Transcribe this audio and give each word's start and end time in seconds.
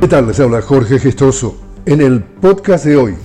¿Qué 0.00 0.08
tal? 0.08 0.28
Les 0.28 0.40
habla 0.40 0.62
Jorge 0.62 0.98
Gestoso. 0.98 1.58
En 1.84 2.00
el 2.00 2.22
podcast 2.22 2.86
de 2.86 2.96
hoy, 2.96 3.16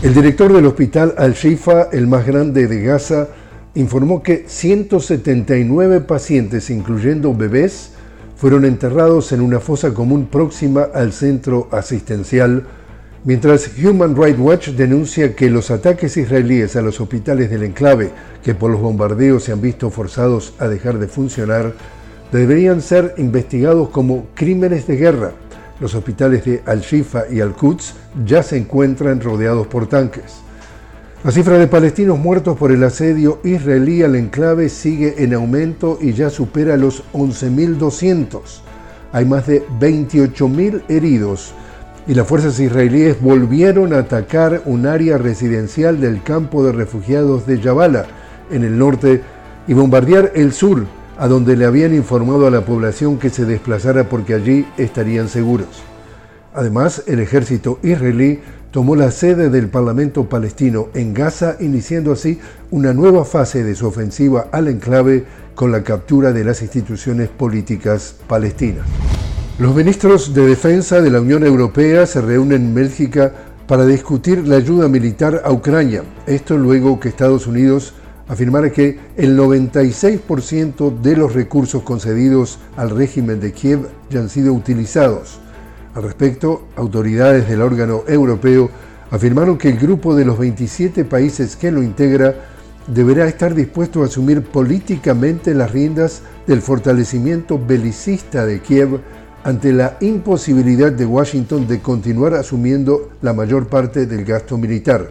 el 0.00 0.14
director 0.14 0.52
del 0.52 0.66
hospital 0.66 1.12
Al-Shifa, 1.18 1.88
el 1.90 2.06
más 2.06 2.24
grande 2.24 2.68
de 2.68 2.82
Gaza, 2.82 3.26
informó 3.74 4.22
que 4.22 4.44
179 4.46 6.02
pacientes, 6.02 6.70
incluyendo 6.70 7.34
bebés, 7.34 7.94
fueron 8.36 8.64
enterrados 8.64 9.32
en 9.32 9.40
una 9.40 9.58
fosa 9.58 9.92
común 9.92 10.26
próxima 10.26 10.82
al 10.82 11.12
centro 11.12 11.66
asistencial, 11.72 12.62
mientras 13.24 13.68
Human 13.76 14.14
Rights 14.14 14.38
Watch 14.38 14.68
denuncia 14.68 15.34
que 15.34 15.50
los 15.50 15.72
ataques 15.72 16.16
israelíes 16.16 16.76
a 16.76 16.82
los 16.82 17.00
hospitales 17.00 17.50
del 17.50 17.64
enclave, 17.64 18.12
que 18.44 18.54
por 18.54 18.70
los 18.70 18.80
bombardeos 18.80 19.42
se 19.42 19.50
han 19.50 19.60
visto 19.60 19.90
forzados 19.90 20.54
a 20.60 20.68
dejar 20.68 21.00
de 21.00 21.08
funcionar, 21.08 21.74
deberían 22.30 22.82
ser 22.82 23.14
investigados 23.18 23.88
como 23.88 24.28
crímenes 24.36 24.86
de 24.86 24.96
guerra. 24.96 25.32
Los 25.80 25.94
hospitales 25.94 26.44
de 26.44 26.62
Al-Shifa 26.66 27.24
y 27.30 27.40
Al-Quds 27.40 27.94
ya 28.26 28.42
se 28.42 28.56
encuentran 28.56 29.20
rodeados 29.20 29.66
por 29.66 29.86
tanques. 29.86 30.42
La 31.24 31.32
cifra 31.32 31.58
de 31.58 31.66
palestinos 31.66 32.18
muertos 32.18 32.56
por 32.56 32.70
el 32.70 32.82
asedio 32.84 33.40
israelí 33.44 34.02
al 34.02 34.16
enclave 34.16 34.68
sigue 34.68 35.22
en 35.22 35.34
aumento 35.34 35.98
y 36.00 36.12
ya 36.12 36.30
supera 36.30 36.76
los 36.76 37.02
11.200. 37.12 38.40
Hay 39.12 39.24
más 39.24 39.46
de 39.46 39.66
28.000 39.80 40.82
heridos 40.88 41.54
y 42.06 42.14
las 42.14 42.26
fuerzas 42.26 42.58
israelíes 42.58 43.20
volvieron 43.20 43.92
a 43.92 43.98
atacar 43.98 44.62
un 44.64 44.86
área 44.86 45.18
residencial 45.18 46.00
del 46.00 46.22
campo 46.22 46.64
de 46.64 46.72
refugiados 46.72 47.46
de 47.46 47.60
Yabala, 47.60 48.06
en 48.50 48.64
el 48.64 48.78
norte, 48.78 49.22
y 49.66 49.74
bombardear 49.74 50.32
el 50.34 50.52
sur, 50.52 50.86
a 51.18 51.26
donde 51.28 51.56
le 51.56 51.64
habían 51.64 51.94
informado 51.94 52.46
a 52.46 52.50
la 52.50 52.64
población 52.64 53.18
que 53.18 53.28
se 53.28 53.44
desplazara 53.44 54.08
porque 54.08 54.34
allí 54.34 54.66
estarían 54.78 55.28
seguros. 55.28 55.68
Además, 56.54 57.02
el 57.06 57.20
ejército 57.20 57.78
israelí 57.82 58.40
tomó 58.70 58.94
la 58.96 59.10
sede 59.10 59.50
del 59.50 59.68
Parlamento 59.68 60.28
palestino 60.28 60.88
en 60.94 61.14
Gaza, 61.14 61.56
iniciando 61.60 62.12
así 62.12 62.38
una 62.70 62.92
nueva 62.92 63.24
fase 63.24 63.64
de 63.64 63.74
su 63.74 63.86
ofensiva 63.86 64.46
al 64.52 64.68
enclave 64.68 65.24
con 65.54 65.72
la 65.72 65.82
captura 65.82 66.32
de 66.32 66.44
las 66.44 66.62
instituciones 66.62 67.28
políticas 67.28 68.14
palestinas. 68.28 68.86
Los 69.58 69.74
ministros 69.74 70.32
de 70.34 70.46
Defensa 70.46 71.00
de 71.00 71.10
la 71.10 71.20
Unión 71.20 71.44
Europea 71.44 72.06
se 72.06 72.20
reúnen 72.20 72.66
en 72.66 72.74
Bélgica 72.74 73.32
para 73.66 73.84
discutir 73.84 74.46
la 74.46 74.56
ayuda 74.56 74.88
militar 74.88 75.42
a 75.44 75.50
Ucrania. 75.50 76.04
Esto 76.26 76.56
luego 76.56 77.00
que 77.00 77.08
Estados 77.08 77.46
Unidos 77.48 77.92
afirmar 78.28 78.70
que 78.70 78.98
el 79.16 79.38
96% 79.38 81.00
de 81.00 81.16
los 81.16 81.34
recursos 81.34 81.82
concedidos 81.82 82.58
al 82.76 82.90
régimen 82.90 83.40
de 83.40 83.52
Kiev 83.52 83.88
ya 84.10 84.20
han 84.20 84.28
sido 84.28 84.52
utilizados. 84.52 85.40
Al 85.94 86.02
respecto, 86.02 86.68
autoridades 86.76 87.48
del 87.48 87.62
órgano 87.62 88.04
europeo 88.06 88.70
afirmaron 89.10 89.56
que 89.56 89.70
el 89.70 89.78
grupo 89.78 90.14
de 90.14 90.26
los 90.26 90.38
27 90.38 91.04
países 91.04 91.56
que 91.56 91.72
lo 91.72 91.82
integra 91.82 92.34
deberá 92.86 93.26
estar 93.26 93.54
dispuesto 93.54 94.02
a 94.02 94.06
asumir 94.06 94.42
políticamente 94.42 95.54
las 95.54 95.72
riendas 95.72 96.22
del 96.46 96.62
fortalecimiento 96.62 97.58
belicista 97.58 98.46
de 98.46 98.60
Kiev 98.60 99.00
ante 99.44 99.72
la 99.72 99.96
imposibilidad 100.00 100.92
de 100.92 101.06
Washington 101.06 101.66
de 101.66 101.80
continuar 101.80 102.34
asumiendo 102.34 103.10
la 103.22 103.32
mayor 103.32 103.68
parte 103.68 104.06
del 104.06 104.24
gasto 104.24 104.58
militar. 104.58 105.10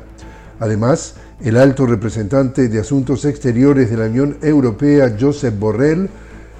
Además, 0.60 1.16
el 1.44 1.58
alto 1.58 1.86
representante 1.86 2.68
de 2.68 2.80
Asuntos 2.80 3.26
Exteriores 3.26 3.92
de 3.92 3.98
la 3.98 4.06
Unión 4.06 4.38
Europea, 4.42 5.16
Josep 5.20 5.58
Borrell, 5.58 6.10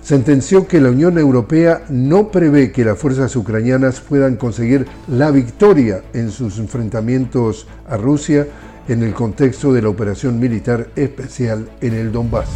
sentenció 0.02 0.68
que 0.68 0.80
la 0.80 0.90
Unión 0.90 1.18
Europea 1.18 1.84
no 1.90 2.30
prevé 2.30 2.72
que 2.72 2.86
las 2.86 2.98
fuerzas 2.98 3.36
ucranianas 3.36 4.00
puedan 4.00 4.36
conseguir 4.36 4.86
la 5.08 5.32
victoria 5.32 6.04
en 6.14 6.32
sus 6.32 6.60
enfrentamientos 6.60 7.68
a 7.90 7.98
Rusia 7.98 8.48
en 8.88 9.04
el 9.04 9.14
contexto 9.14 9.74
de 9.74 9.82
la 9.82 9.90
operación 9.90 10.40
militar 10.40 10.88
especial 10.96 11.70
en 11.82 11.94
el 11.94 12.12
Donbass. 12.12 12.48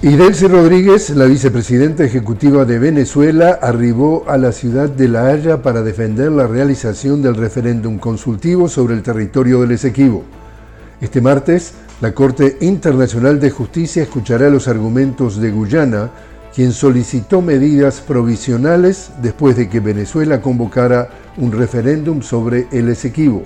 Y 0.00 0.16
Rodríguez, 0.16 1.10
la 1.10 1.24
vicepresidenta 1.24 2.04
ejecutiva 2.04 2.64
de 2.64 2.78
Venezuela, 2.78 3.58
arribó 3.60 4.24
a 4.28 4.38
la 4.38 4.52
ciudad 4.52 4.88
de 4.88 5.08
La 5.08 5.26
Haya 5.26 5.60
para 5.60 5.82
defender 5.82 6.30
la 6.30 6.46
realización 6.46 7.20
del 7.20 7.34
referéndum 7.34 7.98
consultivo 7.98 8.68
sobre 8.68 8.94
el 8.94 9.02
territorio 9.02 9.62
del 9.62 9.72
Esequibo. 9.72 10.22
Este 11.00 11.20
martes, 11.20 11.74
la 12.00 12.12
Corte 12.12 12.58
Internacional 12.60 13.38
de 13.38 13.50
Justicia 13.50 14.02
escuchará 14.02 14.50
los 14.50 14.66
argumentos 14.66 15.40
de 15.40 15.52
Guyana, 15.52 16.10
quien 16.52 16.72
solicitó 16.72 17.40
medidas 17.40 18.00
provisionales 18.00 19.12
después 19.22 19.56
de 19.56 19.68
que 19.68 19.78
Venezuela 19.78 20.40
convocara 20.40 21.10
un 21.36 21.52
referéndum 21.52 22.20
sobre 22.20 22.66
el 22.72 22.88
Esequibo. 22.88 23.44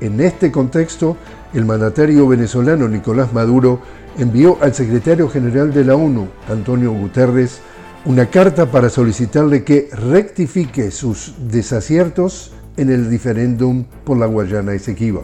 En 0.00 0.20
este 0.20 0.52
contexto, 0.52 1.16
el 1.54 1.64
mandatario 1.64 2.28
venezolano 2.28 2.86
Nicolás 2.88 3.32
Maduro 3.32 3.80
envió 4.18 4.58
al 4.60 4.74
secretario 4.74 5.30
general 5.30 5.72
de 5.72 5.86
la 5.86 5.94
ONU, 5.94 6.28
Antonio 6.50 6.92
Guterres, 6.92 7.60
una 8.04 8.26
carta 8.26 8.70
para 8.70 8.90
solicitarle 8.90 9.64
que 9.64 9.88
rectifique 9.92 10.90
sus 10.90 11.34
desaciertos 11.48 12.52
en 12.76 12.90
el 12.90 13.08
referéndum 13.08 13.84
por 14.04 14.18
la 14.18 14.26
Guayana 14.26 14.74
Esequiba. 14.74 15.22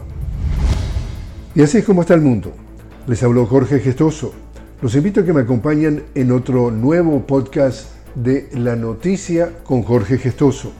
Y 1.55 1.61
así 1.61 1.79
es 1.79 1.85
como 1.85 2.01
está 2.01 2.13
el 2.13 2.21
mundo. 2.21 2.53
Les 3.07 3.23
habló 3.23 3.45
Jorge 3.45 3.79
Gestoso. 3.79 4.33
Los 4.81 4.95
invito 4.95 5.21
a 5.21 5.25
que 5.25 5.33
me 5.33 5.41
acompañen 5.41 6.05
en 6.15 6.31
otro 6.31 6.71
nuevo 6.71 7.25
podcast 7.25 7.91
de 8.15 8.49
La 8.53 8.75
Noticia 8.75 9.51
con 9.63 9.83
Jorge 9.83 10.17
Gestoso. 10.17 10.71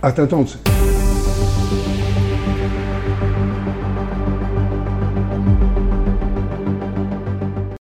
Hasta 0.00 0.22
entonces. 0.22 0.71